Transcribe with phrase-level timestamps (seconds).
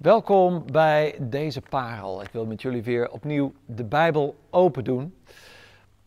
[0.00, 2.22] Welkom bij deze parel.
[2.22, 5.16] Ik wil met jullie weer opnieuw de Bijbel open doen.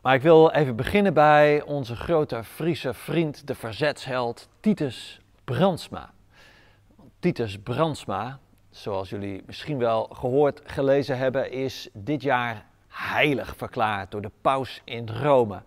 [0.01, 6.14] Maar ik wil even beginnen bij onze grote Friese vriend, de verzetsheld Titus Brandsma.
[7.19, 8.39] Titus Brandsma,
[8.70, 14.82] zoals jullie misschien wel gehoord, gelezen hebben, is dit jaar heilig verklaard door de paus
[14.84, 15.62] in Rome.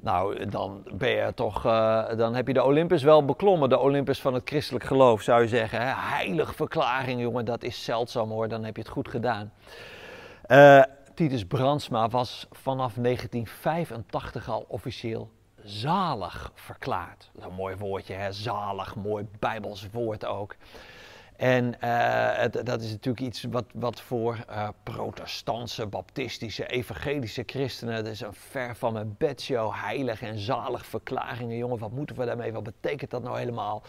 [0.00, 4.20] Nou, dan ben je toch, uh, dan heb je de Olympus wel beklommen, de Olympus
[4.20, 5.80] van het christelijk geloof, zou je zeggen.
[5.80, 5.92] Hè?
[5.94, 9.52] Heilig verklaring, jongen, dat is zeldzaam hoor, dan heb je het goed gedaan.
[10.46, 10.82] Uh,
[11.14, 15.30] Titus Brandsma was vanaf 1985 al officieel
[15.62, 17.30] zalig verklaard.
[17.32, 18.32] Dat is een mooi woordje, hè?
[18.32, 20.56] zalig, mooi bijbels woord ook.
[21.38, 28.12] En het, dat is natuurlijk iets wat, wat voor uh, protestantse, baptistische, evangelische christenen, dat
[28.12, 31.56] is een ver van mijn bedshow, heilig en zalig verklaringen.
[31.56, 32.52] Jongen, wat moeten we daarmee?
[32.52, 33.82] Wat betekent dat nou helemaal?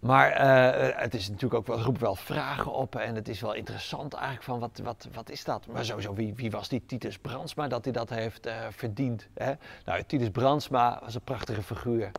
[0.00, 3.54] Maar uh, het is natuurlijk ook wel, roept wel vragen op en het is wel
[3.54, 5.66] interessant eigenlijk van wat, wat, wat is dat?
[5.66, 9.28] Maar sowieso, wie, wie was die Titus Brandsma dat hij dat heeft verdiend?
[9.34, 9.52] Hè?
[9.84, 12.10] Nou, Titus Brandsma was een prachtige figuur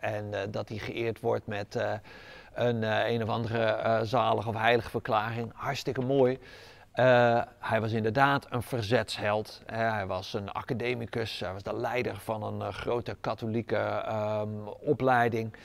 [0.00, 1.78] en dat hij geëerd wordt met
[2.58, 5.52] een, uh, een of andere uh, zalige of heilige verklaring.
[5.54, 6.38] Hartstikke mooi.
[6.94, 9.62] Uh, hij was inderdaad een verzetsheld.
[9.66, 11.40] hij was een academicus.
[11.40, 14.04] Hij was de leider van een grote katholieke
[14.42, 15.56] um, opleiding.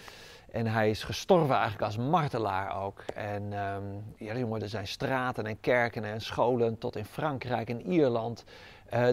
[0.52, 3.04] En hij is gestorven eigenlijk als martelaar ook.
[3.16, 8.44] En um, ja, er zijn straten en kerken en scholen tot in Frankrijk en Ierland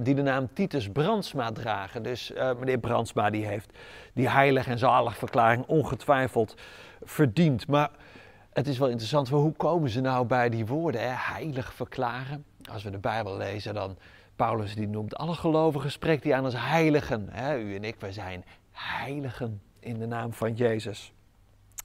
[0.03, 2.03] die de naam Titus Brandsma dragen.
[2.03, 3.79] Dus meneer Brandsma die heeft
[4.15, 6.55] die heilig en zalig verklaring ongetwijfeld
[7.03, 7.67] verdiend.
[7.67, 7.91] Maar
[8.53, 11.15] het is wel interessant, hoe komen ze nou bij die woorden, hè?
[11.15, 12.45] heilig verklaren?
[12.73, 13.97] Als we de Bijbel lezen, dan
[14.37, 17.29] Paulus die noemt alle gelovigen, spreekt hij aan als heiligen.
[17.31, 17.59] Hè?
[17.59, 21.13] U en ik, wij zijn heiligen in de naam van Jezus.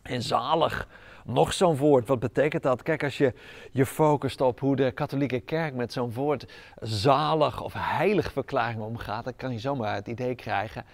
[0.02, 0.88] En zalig,
[1.26, 2.84] nog zo'n woord, wat betekent dat?
[2.84, 3.34] Kijk, als je
[3.72, 6.48] je focust op hoe de katholieke kerk met zo'n woord
[6.82, 10.86] zalig of heilig verklaring omgaat, dan kan je zomaar het idee krijgen,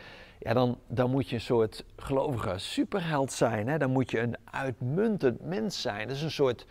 [0.43, 3.67] ja, dan, dan moet je een soort gelovige superheld zijn.
[3.67, 3.77] Hè?
[3.77, 6.07] Dan moet je een uitmuntend mens zijn.
[6.07, 6.65] Dat is een soort,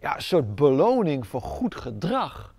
[0.00, 2.54] ja, een soort beloning voor goed gedrag.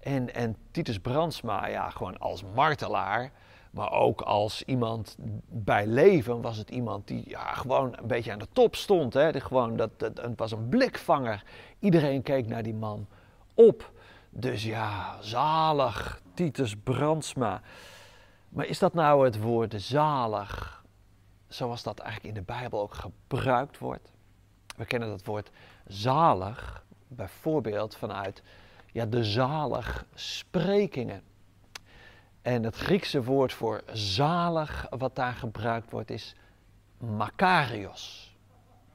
[0.00, 3.32] En, en Titus Brandsma, ja, gewoon als martelaar,
[3.70, 5.16] maar ook als iemand
[5.48, 9.14] bij leven was het iemand die ja, gewoon een beetje aan de top stond.
[9.14, 9.40] Hè?
[9.40, 11.44] gewoon, dat, dat, het was een blikvanger.
[11.78, 13.06] Iedereen keek naar die man
[13.54, 13.92] op.
[14.30, 17.60] Dus ja, zalig, Titus Brandsma.
[18.52, 20.84] Maar is dat nou het woord zalig,
[21.48, 24.12] zoals dat eigenlijk in de Bijbel ook gebruikt wordt?
[24.76, 25.50] We kennen dat woord
[25.86, 28.42] zalig bijvoorbeeld vanuit
[28.92, 31.22] ja, de zalig sprekingen.
[32.42, 36.34] En het Griekse woord voor zalig wat daar gebruikt wordt is
[36.98, 38.36] makarios.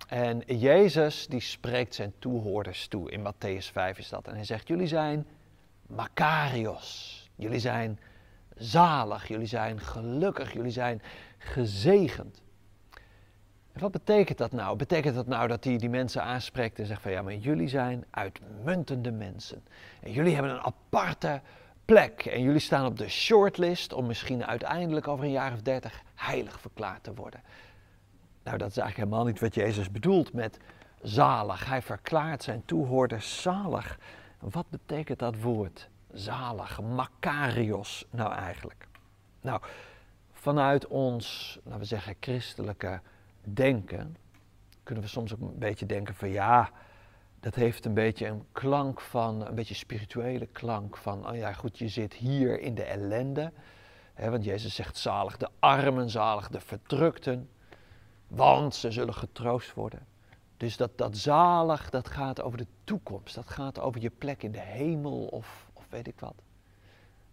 [0.07, 3.11] En Jezus die spreekt zijn toehoorders toe.
[3.11, 4.27] In Matthäus 5 is dat.
[4.27, 5.27] En hij zegt, jullie zijn
[5.87, 7.29] makarios.
[7.35, 7.99] Jullie zijn
[8.57, 11.01] zalig, jullie zijn gelukkig, jullie zijn
[11.37, 12.41] gezegend.
[13.71, 14.77] En wat betekent dat nou?
[14.77, 18.05] Betekent dat nou dat hij die mensen aanspreekt en zegt van ja, maar jullie zijn
[18.09, 19.63] uitmuntende mensen.
[20.01, 21.41] En jullie hebben een aparte
[21.85, 26.01] plek en jullie staan op de shortlist om misschien uiteindelijk over een jaar of dertig
[26.15, 27.41] heilig verklaard te worden.
[28.43, 30.59] Nou, dat is eigenlijk helemaal niet wat Jezus bedoelt met
[31.01, 31.65] zalig.
[31.65, 33.99] Hij verklaart zijn toehoorders zalig.
[34.39, 35.89] Wat betekent dat woord?
[36.19, 38.87] Zalig, Makarios nou eigenlijk?
[39.41, 39.61] Nou,
[40.31, 43.01] vanuit ons, laten we zeggen, christelijke
[43.41, 44.17] denken,
[44.83, 46.69] kunnen we soms ook een beetje denken van ja,
[47.39, 51.77] dat heeft een beetje een klank van, een beetje spirituele klank van, oh ja goed,
[51.77, 53.51] je zit hier in de ellende.
[54.13, 57.49] Hè, want Jezus zegt zalig de armen, zalig de verdrukten,
[58.27, 60.05] want ze zullen getroost worden.
[60.57, 63.35] Dus dat, dat zalig, dat gaat over de toekomst.
[63.35, 66.35] Dat gaat over je plek in de hemel of weet ik wat.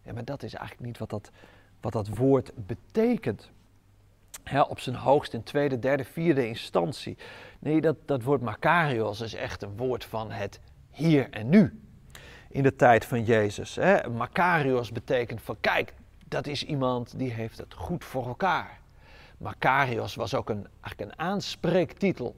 [0.03, 1.31] Ja, maar dat is eigenlijk niet wat dat,
[1.81, 3.51] wat dat woord betekent.
[4.69, 7.17] op zijn hoogst in tweede, derde, vierde instantie.
[7.59, 10.61] Nee, dat, dat woord Makarios is echt een woord van het
[10.91, 11.81] hier en nu.
[12.49, 13.75] In de tijd van Jezus.
[13.75, 14.09] Hè.
[14.09, 15.95] Makarios betekent van kijk,
[16.29, 18.81] dat is iemand die heeft het goed voor elkaar.
[19.39, 22.37] Makarios was ook een, eigenlijk een aanspreektitel.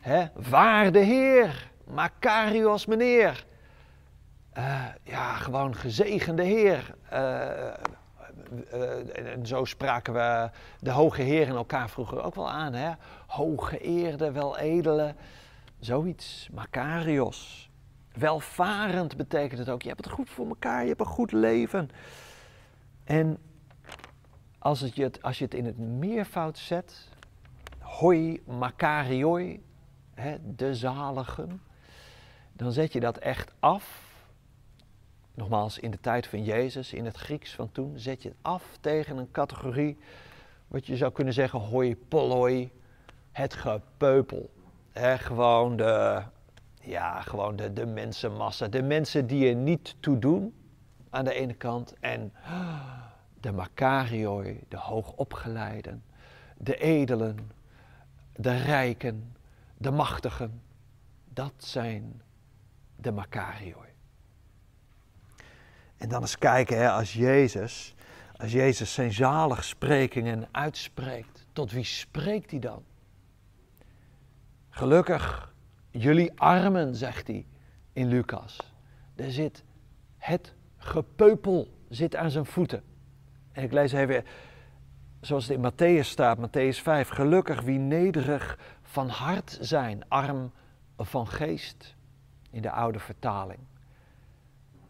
[0.00, 0.26] Hè.
[0.50, 3.44] Waarde Heer, Makarios meneer.
[4.58, 6.94] Uh, ja, gewoon gezegende Heer.
[7.12, 7.18] Uh,
[8.72, 12.72] uh, en zo spraken we de hoge Heer in elkaar vroeger ook wel aan.
[12.72, 12.92] Hè?
[13.26, 15.14] Hooggeëerde, weledele,
[15.78, 16.48] zoiets.
[16.52, 17.70] Makarios.
[18.12, 19.82] Welvarend betekent het ook.
[19.82, 21.90] Je hebt het goed voor elkaar, je hebt een goed leven.
[23.04, 23.38] En
[24.58, 27.08] als, het je, het, als je het in het meervoud zet,
[27.78, 29.62] hoi makarioi,
[30.56, 31.60] de zaligen
[32.56, 34.13] dan zet je dat echt af.
[35.34, 38.76] Nogmaals, in de tijd van Jezus, in het Grieks van toen, zet je het af
[38.80, 39.98] tegen een categorie,
[40.68, 42.70] wat je zou kunnen zeggen, hoi polloi,
[43.32, 44.50] het gepeupel.
[44.92, 46.22] He, gewoon de,
[46.80, 50.54] ja, gewoon de, de mensenmassa, de mensen die er niet toe doen
[51.10, 52.32] aan de ene kant en
[53.40, 56.04] de Makarioi, de hoogopgeleiden,
[56.56, 57.50] de edelen,
[58.36, 59.36] de rijken,
[59.76, 60.62] de machtigen.
[61.24, 62.22] Dat zijn
[62.96, 63.93] de Makarioi.
[66.04, 67.94] En dan eens kijken, hè, als Jezus,
[68.36, 72.82] als Jezus zijn zaligsprekingen uitspreekt, tot wie spreekt hij dan?
[74.70, 75.54] Gelukkig,
[75.90, 77.46] jullie armen, zegt hij
[77.92, 78.58] in Lucas.
[79.14, 79.64] Er zit
[80.16, 82.82] het gepeupel zit aan zijn voeten.
[83.52, 84.24] En ik lees even,
[85.20, 87.08] zoals het in Matthäus staat, Matthäus 5.
[87.08, 90.52] Gelukkig wie nederig van hart zijn, arm
[90.96, 91.94] van geest,
[92.50, 93.60] in de oude vertaling.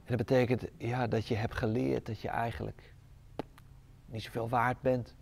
[0.05, 2.95] En dat betekent ja, dat je hebt geleerd dat je eigenlijk
[4.07, 5.15] niet zoveel waard bent.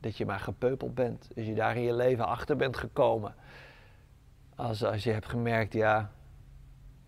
[0.00, 1.28] Dat je maar gepeupeld bent.
[1.36, 3.34] Als je daar in je leven achter bent gekomen.
[4.54, 6.10] Als, als je hebt gemerkt, ja,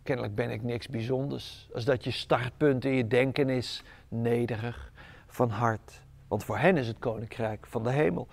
[0.03, 1.69] kennelijk ben ik niks bijzonders.
[1.75, 4.93] Als dat je startpunt in je denken is, nederig
[5.27, 6.03] van hart.
[6.29, 8.29] Want voor hen is het koninkrijk van de hemel.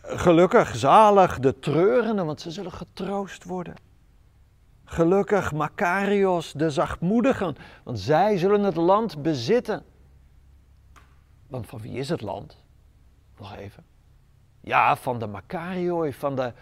[0.00, 3.74] Gelukkig, zalig de treurenden, want ze zullen getroost worden.
[4.88, 9.84] Gelukkig Makarios, de zachtmoedigen, want zij zullen het land bezitten.
[11.46, 12.64] Want van wie is het land?
[13.38, 13.84] Nog even.
[14.60, 16.52] Ja, van de Makarioi, van de,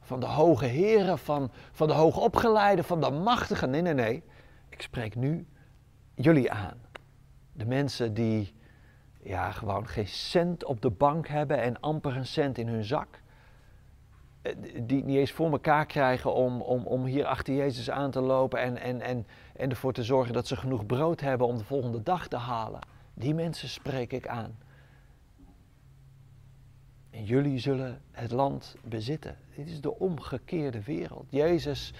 [0.00, 3.70] van de hoge heren, van, van de hoogopgeleiden, van de machtigen.
[3.70, 4.22] Nee, nee, nee.
[4.68, 5.46] Ik spreek nu
[6.14, 6.78] jullie aan.
[7.52, 8.54] De mensen die
[9.22, 13.22] ja, gewoon geen cent op de bank hebben en amper een cent in hun zak.
[14.44, 14.52] Eh,
[14.82, 18.60] die niet eens voor elkaar krijgen om, om, om hier achter Jezus aan te lopen
[18.60, 19.26] en, en, en,
[19.56, 22.80] en ervoor te zorgen dat ze genoeg brood hebben om de volgende dag te halen.
[23.14, 24.58] Die mensen spreek ik aan.
[27.10, 29.36] En jullie zullen het land bezitten.
[29.56, 31.26] Dit is de omgekeerde wereld.
[31.28, 31.92] Jezus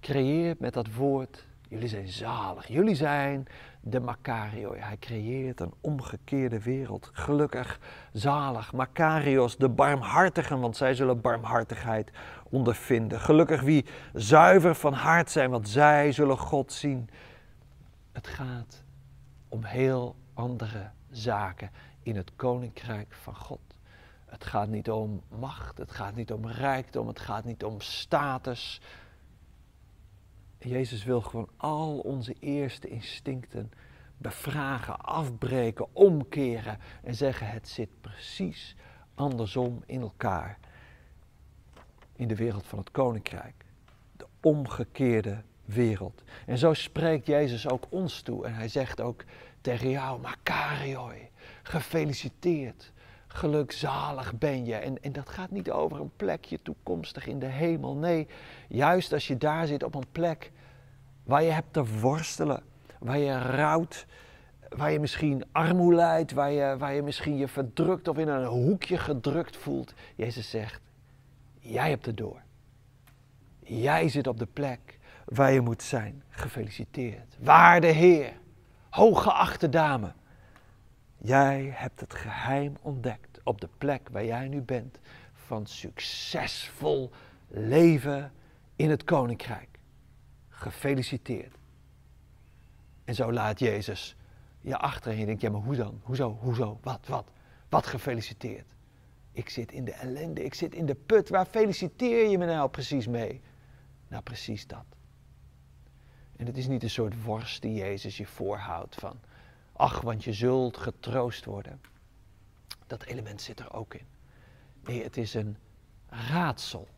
[0.00, 2.66] creëert met dat woord, jullie zijn zalig.
[2.66, 3.46] Jullie zijn
[3.80, 4.74] de Makario.
[4.74, 7.10] Hij creëert een omgekeerde wereld.
[7.12, 7.80] Gelukkig,
[8.12, 8.72] zalig.
[8.72, 12.10] Makarios, de barmhartigen, want zij zullen barmhartigheid
[12.50, 13.20] ondervinden.
[13.20, 17.10] Gelukkig wie zuiver van hart zijn, want zij zullen God zien.
[18.12, 18.82] Het gaat
[19.48, 21.70] om heel andere zaken
[22.02, 23.60] in het koninkrijk van God.
[24.26, 28.80] Het gaat niet om macht, het gaat niet om rijkdom, het gaat niet om status.
[30.68, 33.72] Jezus wil gewoon al onze eerste instincten
[34.16, 38.76] bevragen, afbreken, omkeren en zeggen: het zit precies
[39.14, 40.58] andersom in elkaar.
[42.16, 43.64] In de wereld van het koninkrijk.
[44.16, 46.22] De omgekeerde wereld.
[46.46, 48.46] En zo spreekt Jezus ook ons toe.
[48.46, 49.24] En hij zegt ook
[49.60, 51.30] tegen jou: Makarioi,
[51.62, 52.92] gefeliciteerd.
[53.34, 54.74] Gelukzalig ben je.
[54.74, 57.96] En, en dat gaat niet over een plekje toekomstig in de hemel.
[57.96, 58.26] Nee,
[58.68, 60.52] juist als je daar zit op een plek
[61.24, 62.62] waar je hebt te worstelen,
[62.98, 64.06] waar je rouwt,
[64.68, 68.44] waar je misschien armoede lijdt, waar je, waar je misschien je verdrukt of in een
[68.44, 69.94] hoekje gedrukt voelt.
[70.14, 70.80] Jezus zegt,
[71.58, 72.42] jij hebt het door.
[73.60, 76.22] Jij zit op de plek waar je moet zijn.
[76.28, 77.36] Gefeliciteerd.
[77.38, 78.32] Waarde Heer,
[78.90, 80.12] hooggeachte dame.
[81.24, 84.98] Jij hebt het geheim ontdekt op de plek waar jij nu bent
[85.32, 87.10] van succesvol
[87.48, 88.32] leven
[88.76, 89.78] in het koninkrijk.
[90.48, 91.56] Gefeliciteerd.
[93.04, 94.16] En zo laat Jezus
[94.60, 96.00] je achter en je denkt, ja maar hoe dan?
[96.02, 96.38] Hoezo?
[96.40, 96.78] Hoezo?
[96.82, 97.06] Wat?
[97.06, 97.30] Wat?
[97.68, 98.74] Wat gefeliciteerd?
[99.32, 101.28] Ik zit in de ellende, ik zit in de put.
[101.28, 103.40] Waar feliciteer je me nou precies mee?
[104.08, 104.86] Nou, precies dat.
[106.36, 109.20] En het is niet een soort worst die Jezus je voorhoudt van,
[109.76, 111.80] ach, want je zult getroost worden.
[112.86, 114.06] Dat element zit er ook in.
[114.84, 115.56] Nee, het is een
[116.08, 116.88] raadsel.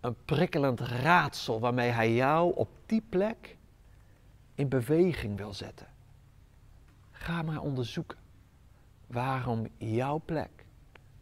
[0.00, 3.56] Een prikkelend raadsel waarmee hij jou op die plek
[4.54, 5.86] in beweging wil zetten.
[7.10, 8.18] Ga maar onderzoeken
[9.06, 10.64] waarom jouw plek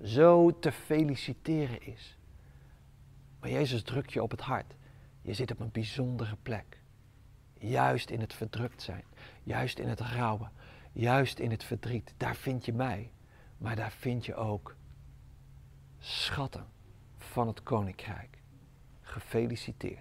[0.02, 2.16] zo te feliciteren is.
[3.40, 4.74] Maar Jezus drukt je op het hart.
[5.22, 6.80] Je zit op een bijzondere plek.
[7.58, 9.04] Juist in het verdrukt zijn,
[9.42, 10.50] juist in het rouwen,
[10.92, 12.14] juist in het verdriet.
[12.16, 13.12] Daar vind je mij,
[13.58, 14.76] maar daar vind je ook
[15.98, 16.66] schatten
[17.16, 18.38] van het koninkrijk.
[19.00, 19.96] Gefeliciteerd.